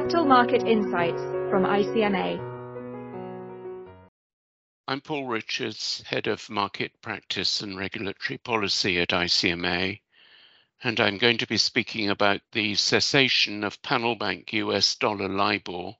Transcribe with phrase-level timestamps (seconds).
[0.00, 1.20] Capital Market Insights
[1.50, 2.40] from ICMA.
[4.88, 10.00] I'm Paul Richards, Head of Market Practice and Regulatory Policy at ICMA,
[10.82, 15.92] and I'm going to be speaking about the cessation of panel bank US dollar LIBOR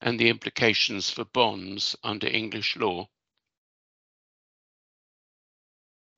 [0.00, 3.08] and the implications for bonds under English law.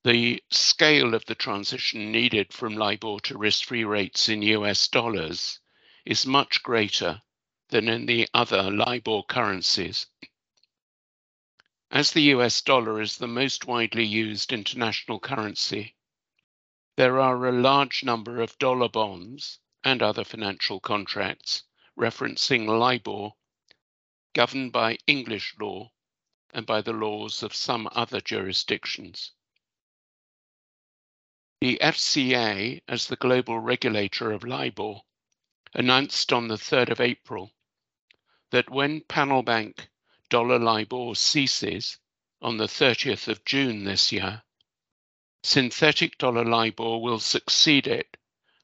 [0.04, 5.60] The scale of the transition needed from LIBOR to risk-free rates in US dollars
[6.04, 7.22] is much greater
[7.70, 10.06] than in the other LIBOR currencies.
[11.90, 15.96] As the US dollar is the most widely used international currency,
[16.96, 21.62] there are a large number of dollar bonds and other financial contracts
[21.98, 23.32] referencing LIBOR
[24.34, 25.90] governed by English law
[26.52, 29.32] and by the laws of some other jurisdictions.
[31.60, 35.00] The FCA, as the global regulator of LIBOR,
[35.74, 37.52] announced on the 3rd of April
[38.50, 39.88] that when panel bank
[40.28, 41.98] dollar LIBOR ceases
[42.40, 44.42] on the 30th of June this year,
[45.42, 48.16] synthetic dollar LIBOR will succeed it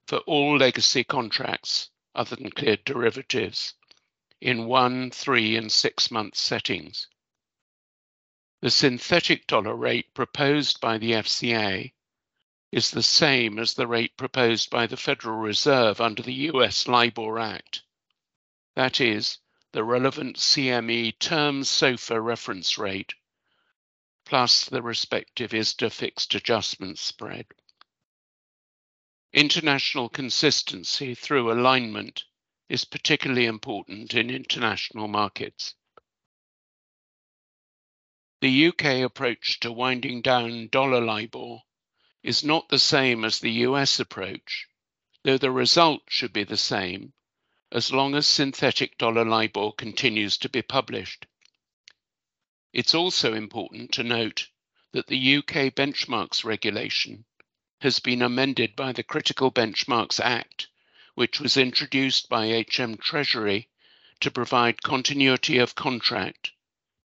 [0.06, 3.74] for all legacy contracts other than cleared derivatives
[4.40, 7.06] in one, three, and six month settings.
[8.62, 11.92] The synthetic dollar rate proposed by the FCA
[12.72, 17.38] is the same as the rate proposed by the Federal Reserve under the US LIBOR
[17.38, 17.82] Act.
[18.76, 19.38] That is,
[19.72, 23.14] the relevant CME term SOFR reference rate
[24.24, 27.46] plus the respective ISDA fixed adjustment spread.
[29.32, 32.24] International consistency through alignment
[32.68, 35.74] is particularly important in international markets.
[38.40, 41.62] The UK approach to winding down dollar LIBOR
[42.22, 44.66] is not the same as the US approach,
[45.22, 47.14] though the result should be the same
[47.72, 51.26] as long as synthetic dollar LIBOR continues to be published.
[52.72, 54.48] It's also important to note
[54.92, 57.24] that the UK benchmarks regulation
[57.80, 60.68] has been amended by the Critical Benchmarks Act,
[61.14, 63.68] which was introduced by HM Treasury
[64.20, 66.52] to provide continuity of contract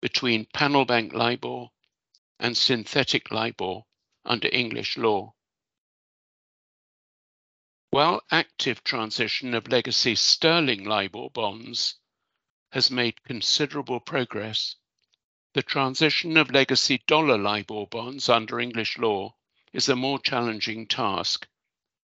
[0.01, 1.69] between panel bank LIBOR
[2.39, 3.85] and synthetic LIBOR
[4.25, 5.35] under English law.
[7.91, 11.97] While active transition of legacy sterling LIBOR bonds
[12.71, 14.77] has made considerable progress,
[15.55, 19.35] the transition of legacy dollar LIBOR bonds under English law
[19.73, 21.47] is a more challenging task.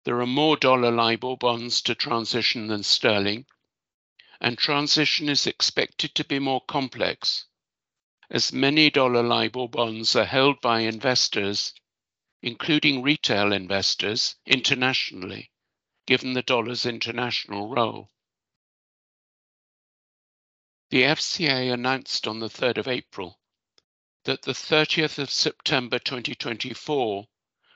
[0.04, 3.47] There are more dollar LIBOR bonds to transition than sterling,
[4.41, 7.47] and transition is expected to be more complex,
[8.31, 11.75] as many dollar LIBOR bonds are held by investors,
[12.44, 15.50] including retail investors internationally
[16.06, 18.10] given the dollar's international role.
[20.91, 23.41] The FCA announced on the 3rd of April
[24.25, 27.27] that the 30th of September 2024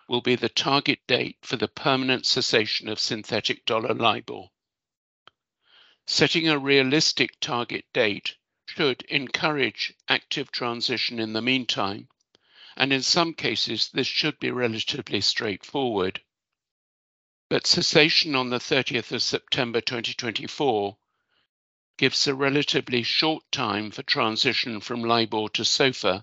[0.06, 4.48] will be the target date for the permanent cessation of synthetic dollar LIBOR.
[6.06, 8.36] Setting a realistic target date
[8.66, 12.10] should encourage active transition in the meantime,
[12.78, 16.22] and in some cases this should be relatively straightforward
[17.50, 20.96] but cessation on the 30th of September 2024
[21.96, 26.22] gives a relatively short time for transition from LIBOR to SOFR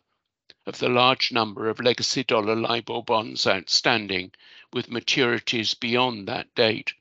[0.66, 4.31] of the large number of legacy dollar LIBOR bonds outstanding
[4.72, 6.93] with maturities beyond that date.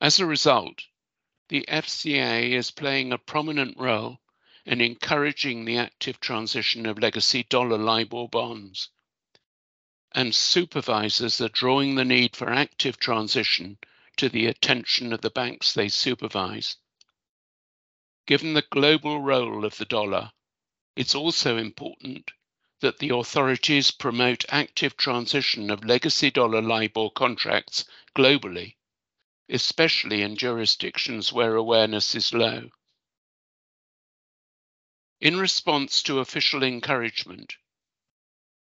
[0.00, 0.82] As a result,
[1.48, 4.18] the FCA is playing a prominent role
[4.66, 8.90] in encouraging the active transition of legacy dollar LIBOR bonds
[10.16, 13.76] and supervisors are drawing the need for active transition
[14.16, 16.76] to the attention of the banks they supervise.
[18.26, 20.32] Given the global role of the dollar,
[20.96, 22.30] it's also important
[22.80, 27.84] that the authorities promote active transition of legacy dollar LIBOR contracts
[28.16, 28.76] globally,
[29.50, 32.70] especially in jurisdictions where awareness is low.
[35.18, 37.56] In response to official encouragement,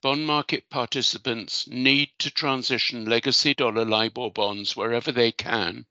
[0.00, 5.84] bond market participants need to transition legacy dollar LIBOR bonds wherever they can,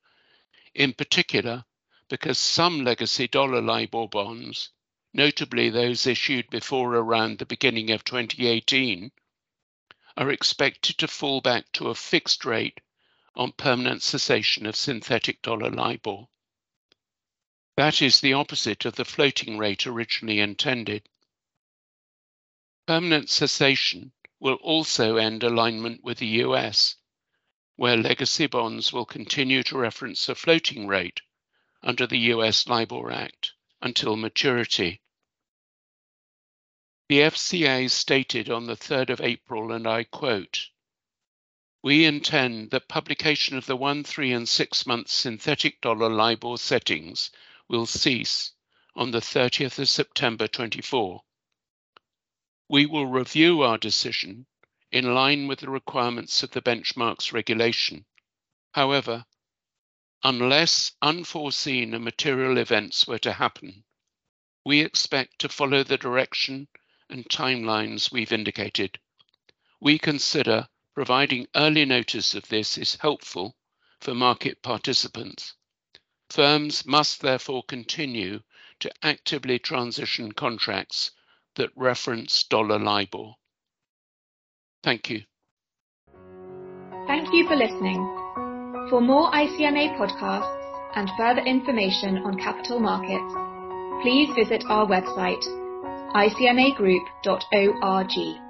[0.73, 1.65] in particular
[2.07, 4.71] because some legacy dollar LIBOR bonds,
[5.13, 9.11] notably those issued before around the beginning of 2018,
[10.17, 12.81] are expected to fall back to a fixed rate
[13.35, 16.27] on permanent cessation of synthetic dollar LIBOR.
[17.79, 21.07] That is the opposite of the floating rate originally intended.
[22.85, 26.97] Permanent cessation will also end alignment with the US,
[27.77, 31.21] where legacy bonds will continue to reference a floating rate
[31.81, 34.99] under the US LIBOR Act until maturity.
[37.07, 40.67] The FCA stated on the 3rd of April, and I quote,
[41.81, 47.31] we intend that publication of the one, three, and six month synthetic dollar LIBOR settings
[47.69, 48.51] will cease
[48.95, 51.21] on the 30th of September 24.
[52.67, 54.47] We will review our decision
[54.91, 58.05] in line with the requirements of the benchmarks regulation.
[58.71, 59.25] However,
[60.23, 63.83] unless unforeseen and material events were to happen,
[64.65, 66.67] we expect to follow the direction
[67.09, 68.99] and timelines we've indicated.
[69.79, 73.55] We consider providing early notice of this is helpful
[74.01, 75.53] for market participants.
[76.29, 78.41] Firms must therefore continue
[78.79, 81.11] to actively transition contracts
[81.55, 83.33] that reference dollar LIBOR.
[84.83, 85.23] Thank you.
[87.07, 87.97] Thank you for listening.
[88.89, 90.55] For more ICMA podcasts
[90.95, 93.33] and further information on capital markets,
[94.03, 95.43] please visit our website,
[96.13, 98.48] icmagroup.org.